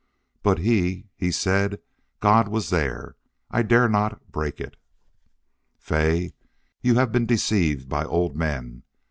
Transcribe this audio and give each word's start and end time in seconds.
But 0.41 0.57
HE 0.57 1.09
he 1.15 1.29
said 1.29 1.79
God 2.21 2.47
was 2.47 2.71
there. 2.71 3.17
I 3.51 3.61
dare 3.61 3.87
not 3.87 4.31
break 4.31 4.59
it." 4.59 4.75
"Fay, 5.77 6.33
you 6.81 6.95
have 6.95 7.11
been 7.11 7.27
deceived 7.27 7.87
by 7.87 8.05
old 8.05 8.35
men. 8.35 8.81